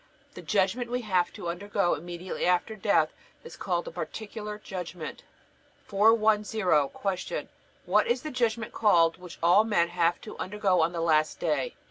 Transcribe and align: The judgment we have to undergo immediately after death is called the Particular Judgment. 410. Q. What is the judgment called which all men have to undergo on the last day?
The 0.33 0.41
judgment 0.41 0.89
we 0.89 1.01
have 1.01 1.31
to 1.33 1.47
undergo 1.47 1.93
immediately 1.93 2.43
after 2.47 2.75
death 2.75 3.13
is 3.43 3.55
called 3.55 3.85
the 3.85 3.91
Particular 3.91 4.57
Judgment. 4.57 5.21
410. 5.85 6.89
Q. 6.89 7.47
What 7.85 8.07
is 8.07 8.23
the 8.23 8.31
judgment 8.31 8.73
called 8.73 9.17
which 9.17 9.37
all 9.43 9.63
men 9.63 9.89
have 9.89 10.19
to 10.21 10.35
undergo 10.39 10.81
on 10.81 10.91
the 10.91 11.01
last 11.01 11.39
day? 11.39 11.75